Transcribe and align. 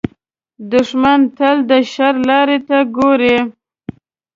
دښمن 0.71 1.19
تل 1.37 1.57
د 1.69 1.71
شر 1.91 2.15
لارې 2.27 2.57
ته 2.67 2.77
ګوري 2.97 3.37